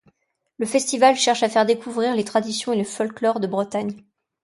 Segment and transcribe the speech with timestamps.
[0.57, 4.03] Le festival cherche à faire découvrir les traditions et le folklore de Bretagne.